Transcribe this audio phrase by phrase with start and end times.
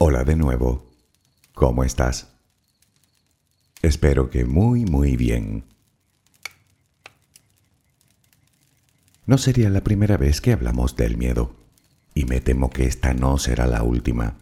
[0.00, 0.86] Hola de nuevo.
[1.54, 2.28] ¿Cómo estás?
[3.82, 5.64] Espero que muy, muy bien.
[9.26, 11.56] No sería la primera vez que hablamos del miedo,
[12.14, 14.36] y me temo que esta no será la última.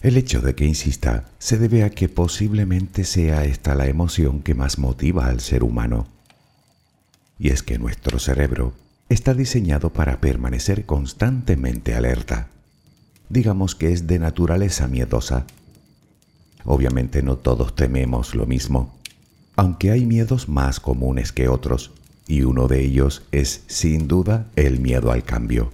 [0.00, 4.54] El hecho de que insista se debe a que posiblemente sea esta la emoción que
[4.54, 6.08] más motiva al ser humano.
[7.38, 8.72] Y es que nuestro cerebro
[9.10, 12.48] está diseñado para permanecer constantemente alerta
[13.28, 15.46] digamos que es de naturaleza miedosa.
[16.64, 18.98] Obviamente no todos tememos lo mismo,
[19.56, 21.92] aunque hay miedos más comunes que otros,
[22.26, 25.72] y uno de ellos es sin duda el miedo al cambio,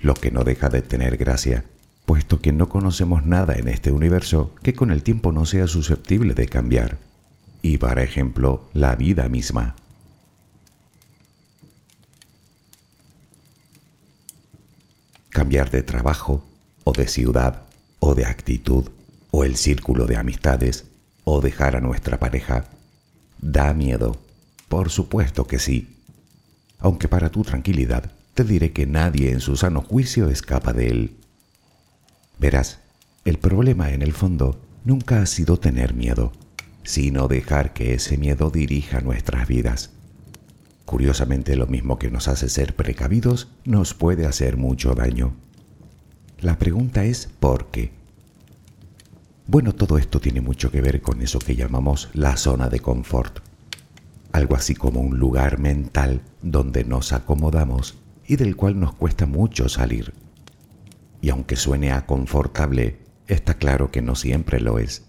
[0.00, 1.64] lo que no deja de tener gracia,
[2.04, 6.34] puesto que no conocemos nada en este universo que con el tiempo no sea susceptible
[6.34, 6.98] de cambiar,
[7.62, 9.76] y para ejemplo la vida misma.
[15.30, 16.44] Cambiar de trabajo,
[16.84, 17.62] o de ciudad,
[18.00, 18.90] o de actitud,
[19.30, 20.86] o el círculo de amistades,
[21.24, 22.64] o dejar a nuestra pareja.
[23.40, 24.16] Da miedo,
[24.68, 25.98] por supuesto que sí.
[26.78, 31.16] Aunque para tu tranquilidad te diré que nadie en su sano juicio escapa de él.
[32.38, 32.78] Verás,
[33.24, 36.32] el problema en el fondo nunca ha sido tener miedo,
[36.82, 39.90] sino dejar que ese miedo dirija nuestras vidas.
[40.84, 45.34] Curiosamente, lo mismo que nos hace ser precavidos nos puede hacer mucho daño.
[46.42, 47.92] La pregunta es ¿por qué?
[49.46, 53.38] Bueno, todo esto tiene mucho que ver con eso que llamamos la zona de confort.
[54.32, 59.68] Algo así como un lugar mental donde nos acomodamos y del cual nos cuesta mucho
[59.68, 60.14] salir.
[61.20, 62.98] Y aunque suene a confortable,
[63.28, 65.04] está claro que no siempre lo es.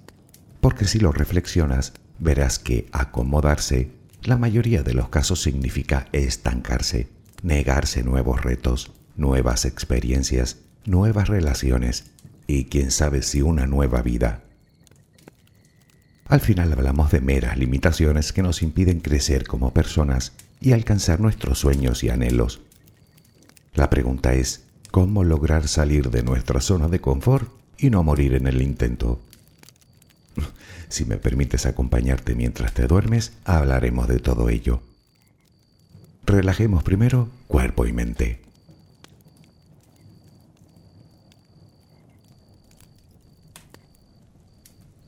[0.61, 3.89] Porque si lo reflexionas, verás que acomodarse,
[4.21, 7.07] la mayoría de los casos significa estancarse,
[7.41, 12.05] negarse nuevos retos, nuevas experiencias nuevas relaciones
[12.47, 14.41] y quién sabe si una nueva vida.
[16.25, 21.59] Al final hablamos de meras limitaciones que nos impiden crecer como personas y alcanzar nuestros
[21.59, 22.61] sueños y anhelos.
[23.73, 28.47] La pregunta es, ¿cómo lograr salir de nuestra zona de confort y no morir en
[28.47, 29.19] el intento?
[30.89, 34.83] Si me permites acompañarte mientras te duermes, hablaremos de todo ello.
[36.23, 38.42] Relajemos primero cuerpo y mente.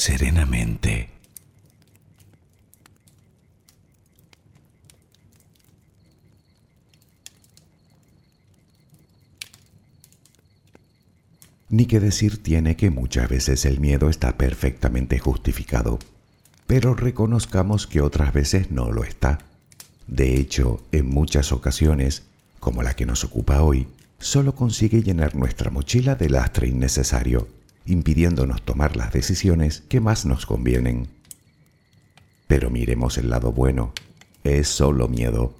[0.00, 1.10] serenamente.
[11.68, 15.98] Ni que decir tiene que muchas veces el miedo está perfectamente justificado,
[16.66, 19.40] pero reconozcamos que otras veces no lo está.
[20.06, 22.22] De hecho, en muchas ocasiones,
[22.58, 23.86] como la que nos ocupa hoy,
[24.18, 30.46] solo consigue llenar nuestra mochila de lastre innecesario impidiéndonos tomar las decisiones que más nos
[30.46, 31.08] convienen.
[32.46, 33.92] Pero miremos el lado bueno,
[34.44, 35.54] es solo miedo.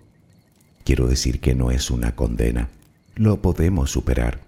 [0.85, 2.69] Quiero decir que no es una condena,
[3.15, 4.41] lo podemos superar.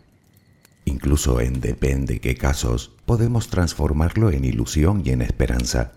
[0.84, 5.92] Incluso en depende qué casos, podemos transformarlo en ilusión y en esperanza.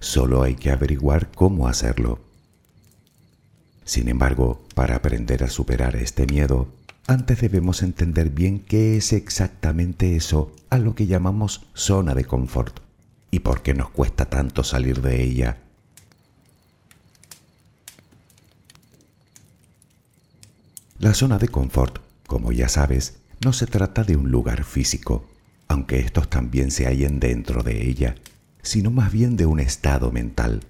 [0.00, 2.20] Solo hay que averiguar cómo hacerlo.
[3.84, 6.68] Sin embargo, para aprender a superar este miedo,
[7.10, 12.78] antes debemos entender bien qué es exactamente eso a lo que llamamos zona de confort
[13.32, 15.58] y por qué nos cuesta tanto salir de ella.
[21.00, 21.98] La zona de confort,
[22.28, 25.28] como ya sabes, no se trata de un lugar físico,
[25.66, 28.14] aunque estos también se hallen dentro de ella,
[28.62, 30.60] sino más bien de un estado mental.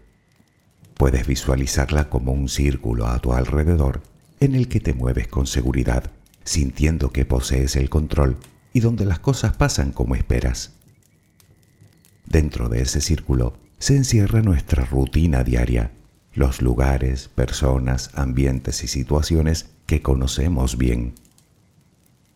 [0.95, 4.01] Puedes visualizarla como un círculo a tu alrededor
[4.41, 6.11] en el que te mueves con seguridad
[6.45, 8.37] sintiendo que posees el control
[8.73, 10.73] y donde las cosas pasan como esperas.
[12.27, 15.93] Dentro de ese círculo se encierra nuestra rutina diaria,
[16.33, 21.15] los lugares, personas, ambientes y situaciones que conocemos bien.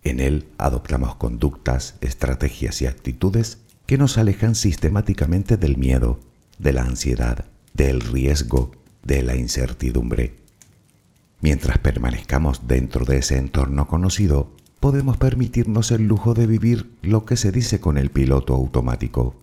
[0.02, 6.18] En él adoptamos conductas, estrategias y actitudes que nos alejan sistemáticamente del miedo,
[6.58, 10.43] de la ansiedad, del riesgo, de la incertidumbre.
[11.44, 17.36] Mientras permanezcamos dentro de ese entorno conocido, podemos permitirnos el lujo de vivir lo que
[17.36, 19.36] se dice con el piloto automático.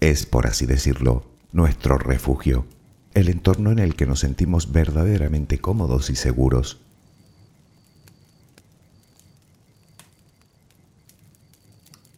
[0.00, 2.64] Es, por así decirlo, nuestro refugio,
[3.12, 6.80] el entorno en el que nos sentimos verdaderamente cómodos y seguros.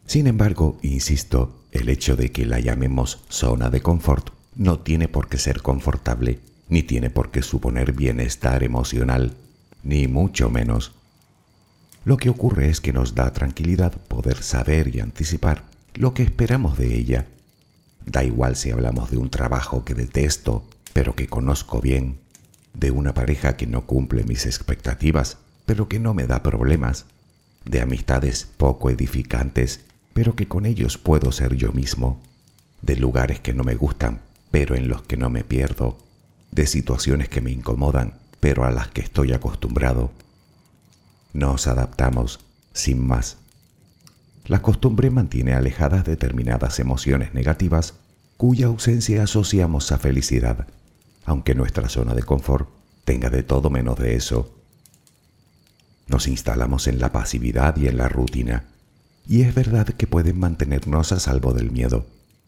[0.06, 5.28] Sin embargo, insisto, el hecho de que la llamemos zona de confort no tiene por
[5.28, 9.34] qué ser confortable ni tiene por qué suponer bienestar emocional,
[9.82, 10.92] ni mucho menos.
[12.04, 16.78] Lo que ocurre es que nos da tranquilidad poder saber y anticipar lo que esperamos
[16.78, 17.26] de ella.
[18.04, 22.18] Da igual si hablamos de un trabajo que detesto, pero que conozco bien,
[22.74, 27.06] de una pareja que no cumple mis expectativas, pero que no me da problemas,
[27.64, 29.80] de amistades poco edificantes,
[30.12, 32.22] pero que con ellos puedo ser yo mismo,
[32.82, 34.20] de lugares que no me gustan,
[34.50, 35.98] pero en los que no me pierdo,
[36.56, 40.10] de situaciones que me incomodan, pero a las que estoy acostumbrado.
[41.34, 42.40] Nos adaptamos,
[42.72, 43.36] sin más.
[44.46, 47.94] La costumbre mantiene alejadas determinadas emociones negativas
[48.38, 50.66] cuya ausencia asociamos a felicidad,
[51.26, 52.68] aunque nuestra zona de confort
[53.04, 54.50] tenga de todo menos de eso.
[56.06, 58.64] Nos instalamos en la pasividad y en la rutina,
[59.28, 62.06] y es verdad que pueden mantenernos a salvo del miedo,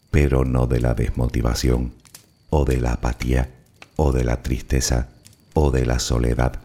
[0.09, 1.93] pero no de la desmotivación,
[2.49, 3.58] o de la apatía,
[4.01, 5.09] o de la tristeza,
[5.53, 6.61] o de la soledad,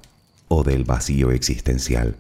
[0.47, 2.15] o del vacío existencial,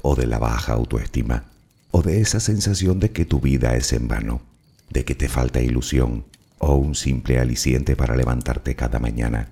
[0.00, 1.46] o de la baja autoestima,
[1.90, 4.42] o de esa sensación de que tu vida es en vano,
[4.88, 6.24] de que te falta ilusión,
[6.58, 9.50] o un simple aliciente para levantarte cada mañana,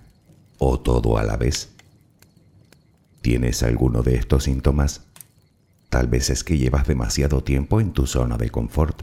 [0.59, 1.71] o todo a la vez.
[3.21, 5.01] ¿Tienes alguno de estos síntomas?
[5.89, 9.03] Tal vez es que llevas demasiado tiempo en tu zona de confort.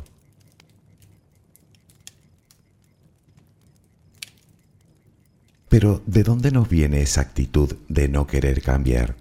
[5.75, 9.17] Pero ¿de dónde nos viene esa actitud de no querer cambiar?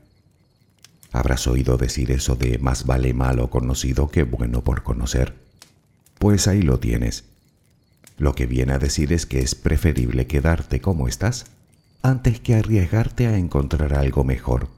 [1.11, 5.35] Habrás oído decir eso de más vale malo conocido que bueno por conocer.
[6.21, 7.25] Pues ahí lo tienes.
[8.19, 11.47] Lo que viene a decir es que es preferible quedarte como estás
[12.03, 14.69] antes que arriesgarte a encontrar algo mejor,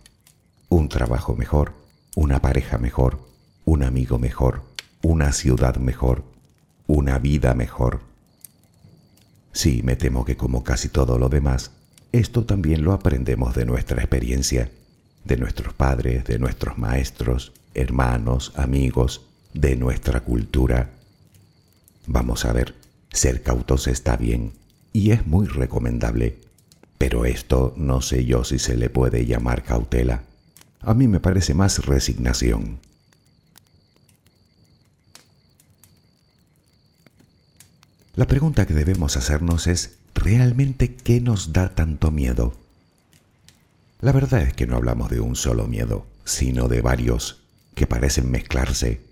[0.71, 1.75] un trabajo mejor,
[2.15, 3.19] una pareja mejor,
[3.67, 4.63] un amigo mejor,
[5.03, 6.25] una ciudad mejor,
[6.87, 8.06] una vida mejor.
[9.57, 11.71] Sí, me temo que como casi todo lo demás,
[12.13, 14.71] esto también lo aprendemos de nuestra experiencia,
[15.25, 19.23] de nuestros padres, de nuestros maestros, hermanos, amigos,
[19.55, 20.91] de nuestra cultura.
[22.07, 22.75] Vamos a ver,
[23.11, 24.53] ser cautos está bien
[24.93, 26.39] y es muy recomendable,
[26.99, 30.25] pero esto no sé yo si se le puede llamar cautela.
[30.83, 32.79] A mí me parece más resignación.
[38.17, 42.55] La pregunta que debemos hacernos es, ¿realmente qué nos da tanto miedo?
[44.01, 47.43] La verdad es que no hablamos de un solo miedo, sino de varios
[47.75, 49.03] que parecen mezclarse.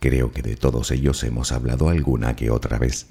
[0.00, 3.06] Creo que de todos ellos hemos hablado alguna que otra vez.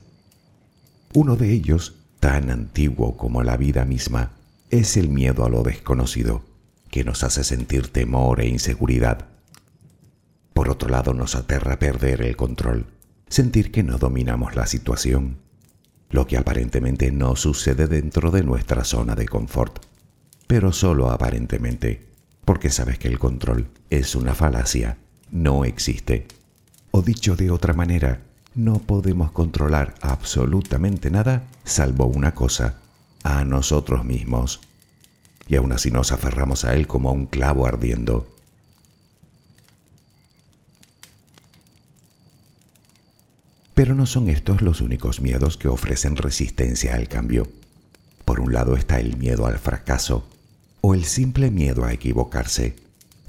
[1.13, 4.33] Uno de ellos, tan antiguo como la vida misma,
[4.69, 6.43] es el miedo a lo desconocido
[6.91, 9.27] que nos hace sentir temor e inseguridad.
[10.53, 12.85] Por otro lado, nos aterra perder el control,
[13.29, 15.37] sentir que no dominamos la situación,
[16.09, 19.79] lo que aparentemente no sucede dentro de nuestra zona de confort,
[20.47, 22.07] pero solo aparentemente,
[22.43, 24.97] porque sabes que el control es una falacia,
[25.31, 26.27] no existe.
[26.91, 28.21] O dicho de otra manera,
[28.55, 32.79] no podemos controlar absolutamente nada salvo una cosa,
[33.23, 34.61] a nosotros mismos
[35.47, 38.27] y aún así nos aferramos a él como a un clavo ardiendo.
[43.79, 47.47] Pero no son estos los únicos miedos que ofrecen resistencia al cambio.
[48.25, 50.27] Por un lado está el miedo al fracaso
[50.81, 52.75] o el simple miedo a equivocarse.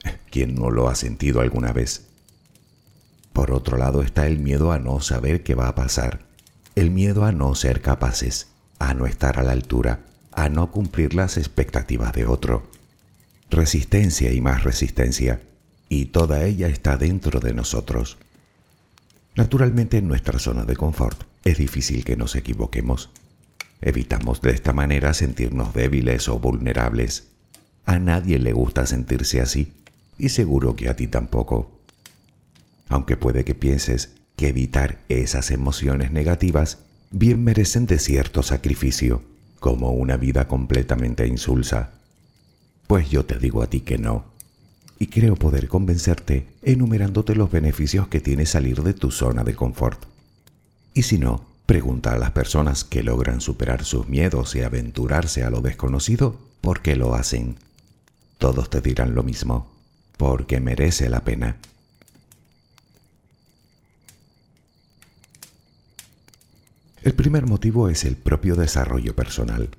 [0.33, 2.03] ¿Quién no lo ha sentido alguna vez?
[3.33, 6.27] Por otro lado está el miedo a no saber qué va a pasar,
[6.75, 8.49] el miedo a no ser capaces,
[8.81, 10.01] a no estar a la altura,
[10.33, 12.65] a no cumplir las expectativas de otro.
[13.51, 15.43] Resistencia y más resistencia,
[15.89, 18.19] y toda ella está dentro de nosotros.
[19.37, 23.11] Naturalmente en nuestra zona de confort es difícil que nos equivoquemos.
[23.81, 27.29] Evitamos de esta manera sentirnos débiles o vulnerables.
[27.87, 29.73] A nadie le gusta sentirse así,
[30.19, 31.81] y seguro que a ti tampoco.
[32.89, 36.79] Aunque puede que pienses que evitar esas emociones negativas
[37.11, 39.23] bien merecen de cierto sacrificio
[39.59, 41.93] como una vida completamente insulsa.
[42.87, 44.25] Pues yo te digo a ti que no.
[45.03, 50.05] Y creo poder convencerte enumerándote los beneficios que tiene salir de tu zona de confort.
[50.93, 55.49] Y si no, pregunta a las personas que logran superar sus miedos y aventurarse a
[55.49, 57.57] lo desconocido por qué lo hacen.
[58.37, 59.73] Todos te dirán lo mismo,
[60.19, 61.57] porque merece la pena.
[67.03, 69.71] El primer motivo es el propio desarrollo personal.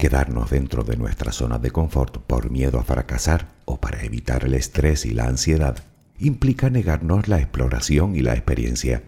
[0.00, 4.54] Quedarnos dentro de nuestra zona de confort por miedo a fracasar o para evitar el
[4.54, 5.76] estrés y la ansiedad
[6.18, 9.02] implica negarnos la exploración y la experiencia.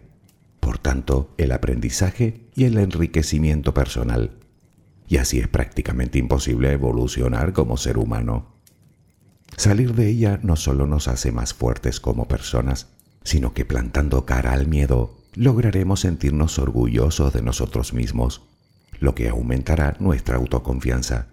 [0.60, 4.32] Por tanto, el aprendizaje y el enriquecimiento personal.
[5.08, 8.52] Y así es prácticamente imposible evolucionar como ser humano.
[9.56, 12.88] Salir de ella no solo nos hace más fuertes como personas,
[13.24, 18.42] sino que plantando cara al miedo lograremos sentirnos orgullosos de nosotros mismos,
[19.02, 21.26] lo que aumentará nuestra autoconfianza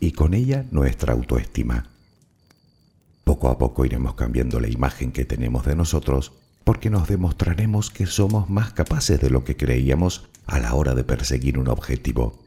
[0.00, 1.90] y con ella nuestra autoestima.
[3.24, 6.32] Poco a poco iremos cambiando la imagen que tenemos de nosotros
[6.64, 11.04] porque nos demostraremos que somos más capaces de lo que creíamos a la hora de
[11.04, 12.38] perseguir un objetivo.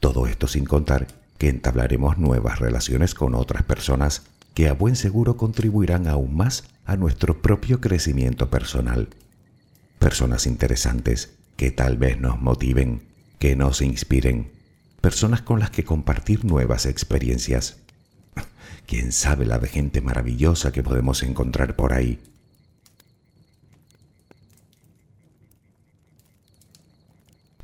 [0.00, 1.06] Todo esto sin contar
[1.38, 6.96] que entablaremos nuevas relaciones con otras personas que a buen seguro contribuirán aún más a
[6.96, 9.08] nuestro propio crecimiento personal
[10.02, 13.02] personas interesantes que tal vez nos motiven,
[13.42, 14.52] que nos inspiren,
[15.00, 17.78] personas con las que compartir nuevas experiencias.
[18.86, 22.20] Quién sabe la de gente maravillosa que podemos encontrar por ahí.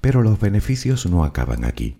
[0.00, 1.96] Pero los beneficios no acaban aquí.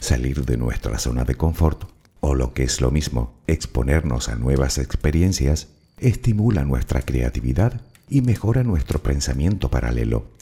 [0.00, 1.84] Salir de nuestra zona de confort,
[2.20, 8.64] o lo que es lo mismo, exponernos a nuevas experiencias, estimula nuestra creatividad y mejora
[8.64, 10.39] nuestro pensamiento paralelo.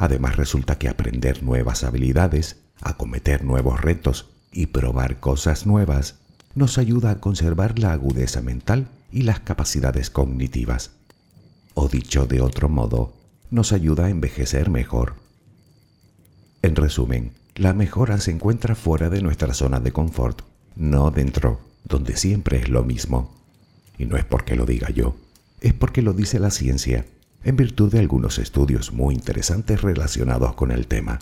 [0.00, 6.14] Además resulta que aprender nuevas habilidades, acometer nuevos retos y probar cosas nuevas
[6.54, 10.92] nos ayuda a conservar la agudeza mental y las capacidades cognitivas.
[11.74, 13.12] O dicho de otro modo,
[13.50, 15.16] nos ayuda a envejecer mejor.
[16.62, 20.40] En resumen, la mejora se encuentra fuera de nuestra zona de confort,
[20.76, 23.34] no dentro, donde siempre es lo mismo.
[23.98, 25.14] Y no es porque lo diga yo,
[25.60, 27.04] es porque lo dice la ciencia,
[27.42, 31.18] en virtud de algunos estudios muy interesantes relacionados con el tema.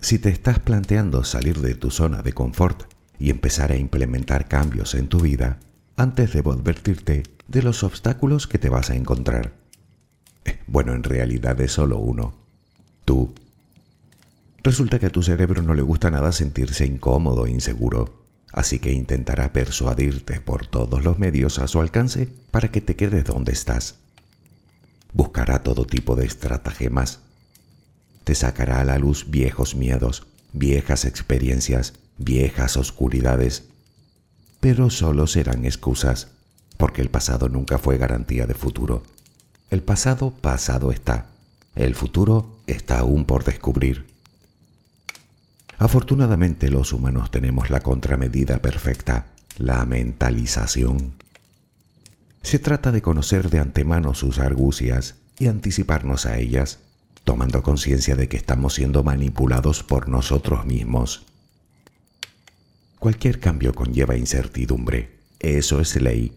[0.00, 2.84] Si te estás planteando salir de tu zona de confort
[3.18, 5.58] y empezar a implementar cambios en tu vida,
[5.96, 9.54] antes debo advertirte de los obstáculos que te vas a encontrar.
[10.44, 12.34] Eh, bueno, en realidad es solo uno.
[13.04, 13.34] Tú.
[14.62, 18.92] Resulta que a tu cerebro no le gusta nada sentirse incómodo e inseguro así que
[18.92, 23.96] intentará persuadirte por todos los medios a su alcance para que te quedes donde estás.
[25.12, 27.20] Buscará todo tipo de estratagemas.
[28.24, 33.64] Te sacará a la luz viejos miedos, viejas experiencias, viejas oscuridades,
[34.60, 36.28] pero solo serán excusas,
[36.76, 39.02] porque el pasado nunca fue garantía de futuro.
[39.70, 41.26] El pasado pasado está,
[41.74, 44.15] el futuro está aún por descubrir.
[45.78, 49.26] Afortunadamente los humanos tenemos la contramedida perfecta,
[49.58, 51.12] la mentalización.
[52.42, 56.78] Se trata de conocer de antemano sus argucias y anticiparnos a ellas,
[57.24, 61.26] tomando conciencia de que estamos siendo manipulados por nosotros mismos.
[62.98, 65.10] Cualquier cambio conlleva incertidumbre,
[65.40, 66.32] eso es ley,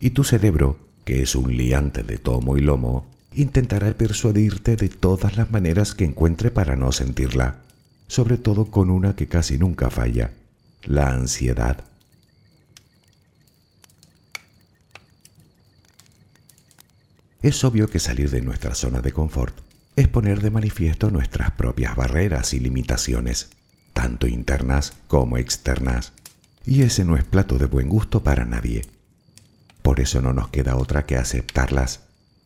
[0.00, 5.38] y tu cerebro, que es un liante de tomo y lomo, intentará persuadirte de todas
[5.38, 7.60] las maneras que encuentre para no sentirla
[8.08, 10.32] sobre todo con una que casi nunca falla,
[10.84, 11.84] la ansiedad.
[17.42, 19.56] Es obvio que salir de nuestra zona de confort
[19.94, 23.50] es poner de manifiesto nuestras propias barreras y limitaciones,
[23.92, 26.12] tanto internas como externas,
[26.66, 28.84] y ese no es plato de buen gusto para nadie.
[29.82, 32.00] Por eso no nos queda otra que aceptarlas,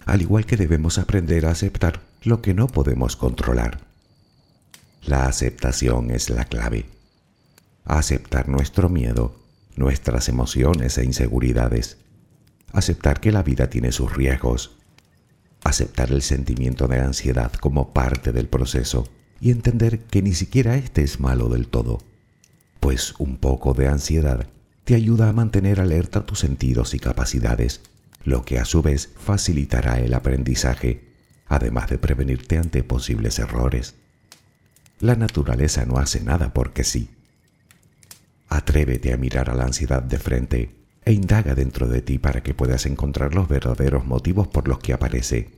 [0.05, 3.90] al igual que debemos aprender a aceptar lo que no podemos controlar.
[5.03, 6.87] La aceptación es la clave.
[7.85, 9.35] Aceptar nuestro miedo,
[9.77, 11.99] nuestras emociones e inseguridades.
[12.73, 14.77] Aceptar que la vida tiene sus riesgos.
[15.65, 19.09] Aceptar el sentimiento de ansiedad como parte del proceso
[19.41, 21.99] y entender que ni siquiera este es malo del todo,
[22.79, 24.47] pues un poco de ansiedad
[24.85, 27.81] te ayuda a mantener alerta tus sentidos y capacidades,
[28.25, 31.09] lo que a su vez facilitará el aprendizaje,
[31.47, 33.95] además de prevenirte ante posibles errores.
[35.01, 37.11] La naturaleza no hace nada porque sí.
[38.49, 42.53] Atrévete a mirar a la ansiedad de frente e indaga dentro de ti para que
[42.53, 45.51] puedas encontrar los verdaderos motivos por los que aparece.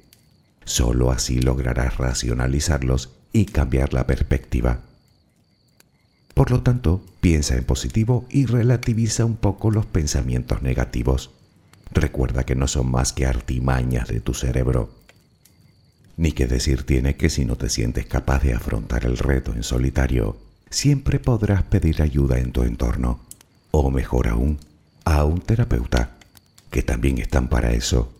[0.64, 4.80] Solo así lograrás racionalizarlos y cambiar la perspectiva.
[6.34, 11.32] Por lo tanto, piensa en positivo y relativiza un poco los pensamientos negativos.
[11.90, 15.01] Recuerda que no son más que artimañas de tu cerebro.
[16.16, 19.62] Ni que decir tiene que si no te sientes capaz de afrontar el reto en
[19.62, 20.36] solitario,
[20.70, 23.20] siempre podrás pedir ayuda en tu entorno,
[23.70, 24.58] o mejor aún,
[25.04, 26.16] a un terapeuta,
[26.70, 28.12] que también están para eso.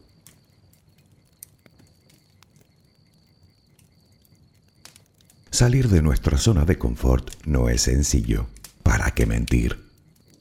[5.51, 8.47] Salir de nuestra zona de confort no es sencillo,
[8.83, 9.79] ¿para qué mentir?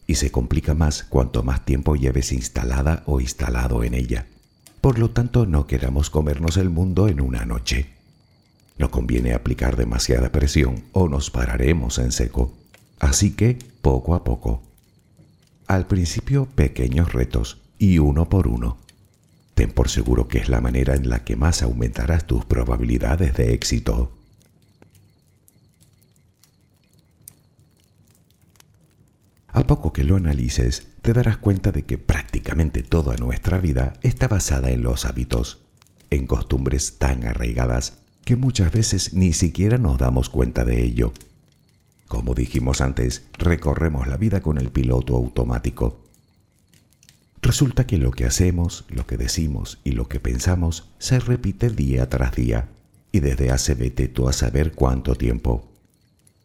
[0.08, 4.28] Y se complica más cuanto más tiempo lleves instalada o instalado en ella.
[4.82, 7.90] Por lo tanto, no queramos comernos el mundo en una noche.
[8.80, 12.52] No conviene aplicar demasiada presión o nos pararemos en seco.
[13.00, 14.64] Así que, poco a poco.
[15.68, 18.78] Al principio, pequeños retos y uno por uno.
[19.54, 23.54] Ten por seguro que es la manera en la que más aumentarás tus probabilidades de
[23.54, 24.12] éxito.
[29.48, 34.28] A poco que lo analices, te darás cuenta de que prácticamente toda nuestra vida está
[34.28, 35.64] basada en los hábitos,
[36.10, 41.12] en costumbres tan arraigadas que muchas veces ni siquiera nos damos cuenta de ello.
[42.08, 46.04] Como dijimos antes, recorremos la vida con el piloto automático.
[47.42, 52.08] Resulta que lo que hacemos, lo que decimos y lo que pensamos se repite día
[52.10, 52.70] tras día
[53.12, 55.71] y desde hace vete tú a saber cuánto tiempo.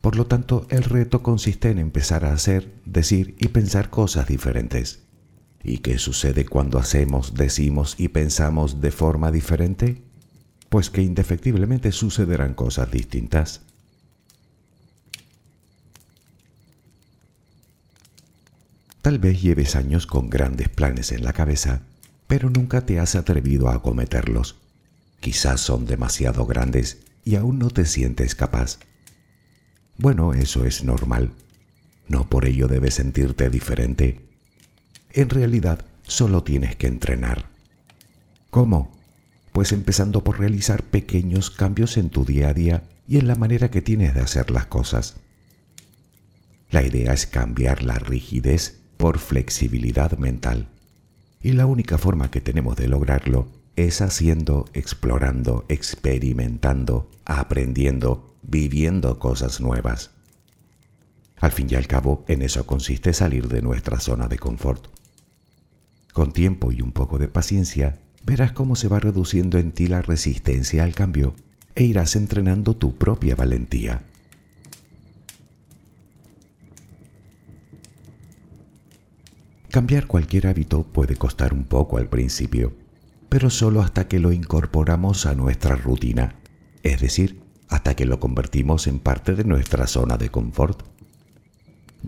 [0.00, 5.00] Por lo tanto, el reto consiste en empezar a hacer, decir y pensar cosas diferentes.
[5.62, 10.02] ¿Y qué sucede cuando hacemos, decimos y pensamos de forma diferente?
[10.68, 13.62] Pues que indefectiblemente sucederán cosas distintas.
[19.02, 21.82] Tal vez lleves años con grandes planes en la cabeza,
[22.26, 24.56] pero nunca te has atrevido a acometerlos.
[25.20, 28.78] Quizás son demasiado grandes y aún no te sientes capaz.
[29.98, 31.32] Bueno, eso es normal.
[32.08, 34.20] No por ello debes sentirte diferente.
[35.12, 37.46] En realidad, solo tienes que entrenar.
[38.50, 38.92] ¿Cómo?
[39.52, 43.70] Pues empezando por realizar pequeños cambios en tu día a día y en la manera
[43.70, 45.16] que tienes de hacer las cosas.
[46.70, 50.68] La idea es cambiar la rigidez por flexibilidad mental.
[51.40, 59.60] Y la única forma que tenemos de lograrlo es haciendo, explorando, experimentando, aprendiendo, viviendo cosas
[59.60, 60.10] nuevas.
[61.38, 64.86] Al fin y al cabo, en eso consiste salir de nuestra zona de confort.
[66.12, 70.00] Con tiempo y un poco de paciencia, verás cómo se va reduciendo en ti la
[70.00, 71.34] resistencia al cambio
[71.74, 74.02] e irás entrenando tu propia valentía.
[79.70, 82.72] Cambiar cualquier hábito puede costar un poco al principio,
[83.28, 86.36] pero solo hasta que lo incorporamos a nuestra rutina,
[86.82, 90.82] es decir, hasta que lo convertimos en parte de nuestra zona de confort.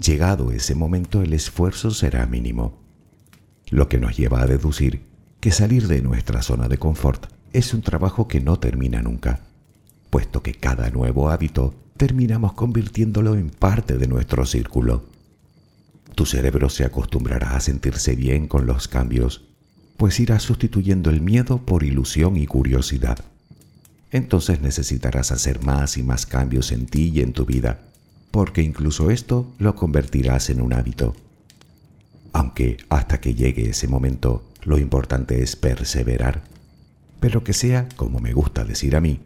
[0.00, 2.78] Llegado ese momento el esfuerzo será mínimo,
[3.70, 5.08] lo que nos lleva a deducir
[5.40, 9.40] que salir de nuestra zona de confort es un trabajo que no termina nunca,
[10.10, 15.04] puesto que cada nuevo hábito terminamos convirtiéndolo en parte de nuestro círculo.
[16.14, 19.44] Tu cerebro se acostumbrará a sentirse bien con los cambios,
[19.96, 23.18] pues irá sustituyendo el miedo por ilusión y curiosidad.
[24.10, 27.80] Entonces necesitarás hacer más y más cambios en ti y en tu vida,
[28.30, 31.14] porque incluso esto lo convertirás en un hábito.
[32.32, 36.44] Aunque hasta que llegue ese momento, lo importante es perseverar,
[37.20, 39.20] pero que sea, como me gusta decir a mí,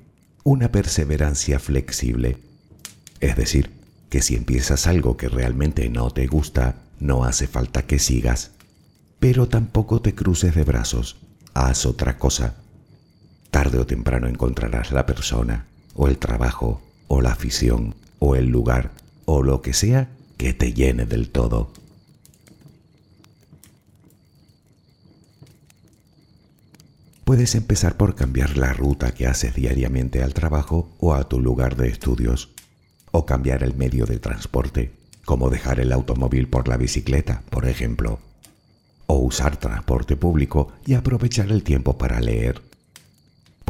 [0.45, 2.39] una perseverancia flexible.
[3.21, 3.71] Es decir,
[4.09, 8.51] que si empiezas algo que realmente no te gusta, no hace falta que sigas.
[9.21, 11.17] Pero tampoco te cruces de brazos,
[11.55, 12.62] haz otra cosa.
[13.53, 18.93] Tarde o temprano encontrarás la persona, o el trabajo, o la afición, o el lugar,
[19.27, 21.71] o lo que sea que te llene del todo.
[27.25, 31.77] Puedes empezar por cambiar la ruta que haces diariamente al trabajo o a tu lugar
[31.77, 32.49] de estudios
[33.11, 34.93] o cambiar el medio de transporte,
[35.27, 38.19] como dejar el automóvil por la bicicleta, por ejemplo,
[39.07, 42.72] o usar transporte público y aprovechar el tiempo para leer.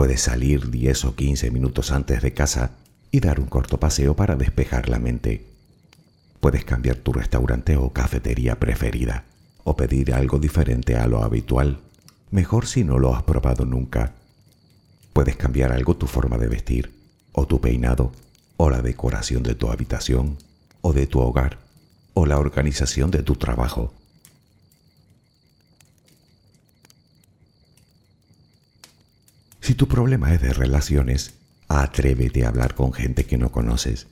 [0.03, 2.73] Puedes salir 10 o 15 minutos antes de casa
[3.13, 5.47] y dar un corto paseo para despejar la mente.
[6.41, 9.27] Puedes cambiar tu restaurante o cafetería preferida,
[9.63, 11.83] o pedir algo diferente a lo habitual,
[12.33, 14.15] mejor si no lo has probado nunca.
[15.13, 16.93] Puedes cambiar algo tu forma de vestir,
[17.31, 18.11] o tu peinado,
[18.57, 20.37] o la decoración de tu habitación,
[20.81, 21.59] o de tu hogar,
[22.15, 23.95] o la organización de tu trabajo.
[29.63, 31.35] Si tu problema es de relaciones,
[31.69, 34.09] atrévete a hablar con gente que no conoces.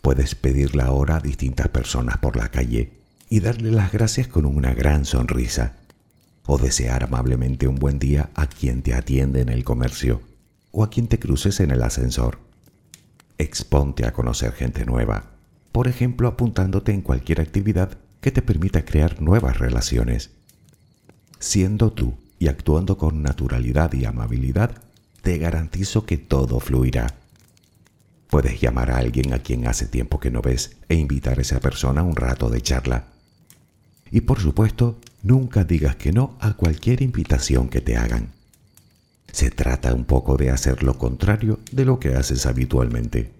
[0.00, 2.90] Puedes pedir la hora a distintas personas por la calle
[3.28, 5.76] y darle las gracias con una gran sonrisa,
[6.46, 10.22] o desear amablemente un buen día a quien te atiende en el comercio
[10.70, 12.38] o a quien te cruces en el ascensor.
[13.36, 15.32] Exponte a conocer gente nueva,
[15.70, 20.30] por ejemplo apuntándote en cualquier actividad que te permita crear nuevas relaciones.
[21.40, 24.82] Siendo tú y actuando con naturalidad y amabilidad,
[25.22, 27.06] te garantizo que todo fluirá.
[28.28, 31.60] Puedes llamar a alguien a quien hace tiempo que no ves e invitar a esa
[31.60, 33.06] persona a un rato de charla.
[34.10, 38.32] Y por supuesto, nunca digas que no a cualquier invitación que te hagan.
[39.32, 43.35] Se trata un poco de hacer lo contrario de lo que haces habitualmente.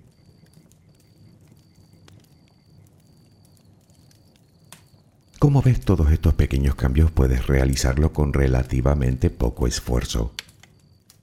[5.39, 10.33] Como ves, todos estos pequeños cambios puedes realizarlo con relativamente poco esfuerzo.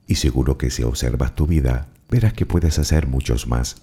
[0.06, 3.82] Y seguro que si observas tu vida, verás que puedes hacer muchos más,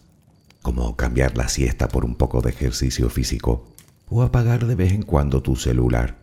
[0.62, 3.68] como cambiar la siesta por un poco de ejercicio físico,
[4.08, 6.18] o apagar de vez en cuando tu celular,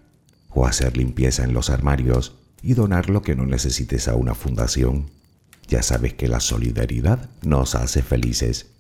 [0.49, 5.11] o hacer limpieza en los armarios y donar lo que no necesites a una fundación.
[5.69, 8.71] Ya sabes que la solidaridad nos hace felices.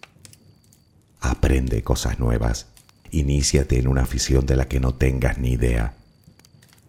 [1.20, 2.68] Aprende cosas nuevas.
[3.10, 5.94] Iníciate en una afición de la que no tengas ni idea.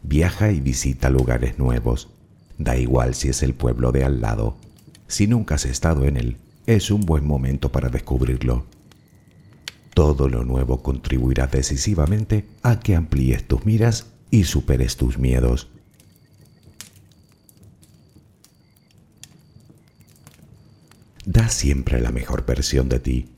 [0.04, 2.10] Viaja y visita lugares nuevos.
[2.58, 4.58] Da igual si es el pueblo de al lado.
[5.08, 8.66] Si nunca has estado en él, es un buen momento para descubrirlo.
[9.94, 15.68] Todo lo nuevo contribuirá decisivamente a que amplíes tus miras y superes tus miedos.
[21.26, 23.30] Da siempre la mejor versión de ti.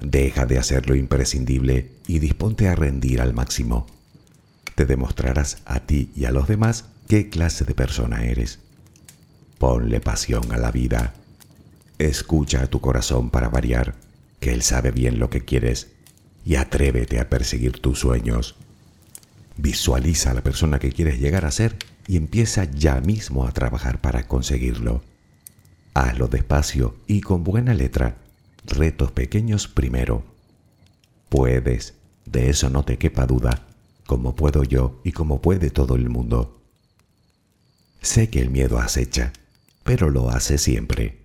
[0.00, 3.86] Deja de hacer lo imprescindible y disponte a rendir al máximo.
[4.74, 8.58] Te demostrarás a ti y a los demás qué clase de persona eres.
[9.58, 11.14] Ponle pasión a la vida.
[11.98, 13.94] Escucha a tu corazón para variar
[14.38, 15.92] que Él sabe bien lo que quieres
[16.44, 18.56] y atrévete a perseguir tus sueños.
[19.56, 24.00] Visualiza a la persona que quieres llegar a ser y empieza ya mismo a trabajar
[24.00, 25.02] para conseguirlo.
[25.94, 28.18] Hazlo despacio y con buena letra,
[28.66, 30.24] retos pequeños primero.
[31.28, 33.66] Puedes, de eso no te quepa duda,
[34.06, 36.60] como puedo yo y como puede todo el mundo.
[38.00, 39.32] Sé que el miedo acecha,
[39.82, 41.18] pero lo hace siempre.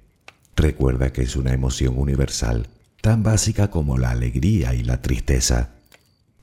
[0.56, 2.68] Recuerda que es una emoción universal
[3.02, 5.72] tan básica como la alegría y la tristeza,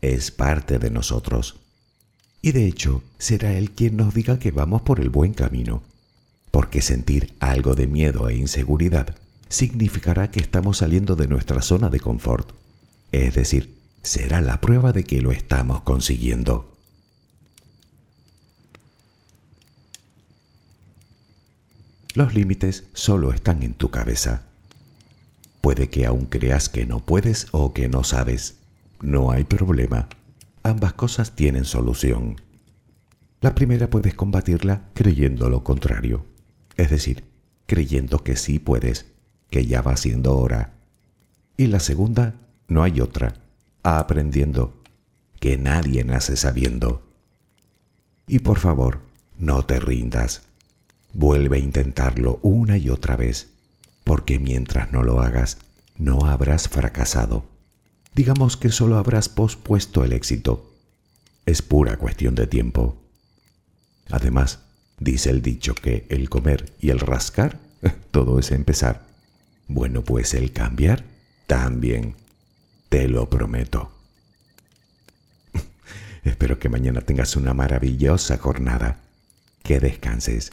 [0.01, 1.61] es parte de nosotros.
[2.43, 5.83] Y de hecho, será Él quien nos diga que vamos por el buen camino,
[6.51, 9.17] porque sentir algo de miedo e inseguridad
[9.49, 12.51] significará que estamos saliendo de nuestra zona de confort,
[13.13, 16.75] es decir, será la prueba de que lo estamos consiguiendo.
[22.15, 24.43] Los límites solo están en tu cabeza.
[25.61, 28.57] Puede que aún creas que no puedes o que no sabes.
[29.01, 30.09] No hay problema.
[30.63, 32.41] Ambas cosas tienen solución.
[33.41, 36.27] La primera puedes combatirla creyendo lo contrario,
[36.77, 37.25] es decir,
[37.67, 39.07] creyendo que sí puedes,
[39.51, 40.75] que ya va siendo hora.
[41.57, 42.35] Y la segunda,
[42.69, 43.35] no hay otra,
[43.83, 44.83] aprendiendo,
[45.41, 47.03] que nadie nace sabiendo.
[48.27, 49.01] Y por favor,
[49.39, 50.43] no te rindas.
[51.13, 53.49] Vuelve a intentarlo una y otra vez
[54.09, 55.59] porque mientras no lo hagas,
[55.99, 57.45] no habrás fracasado.
[58.15, 60.73] Digamos que solo habrás pospuesto el éxito.
[61.45, 62.97] Es pura cuestión de tiempo.
[64.11, 64.61] Además,
[64.99, 67.61] dice el dicho que el comer y el rascar,
[68.11, 69.08] todo es empezar.
[69.69, 71.05] Bueno, pues el cambiar
[71.47, 72.15] también.
[72.89, 73.93] Te lo prometo.
[76.25, 78.99] Espero que mañana tengas una maravillosa jornada.
[79.63, 80.53] Que descanses.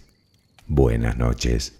[0.67, 1.79] Buenas noches.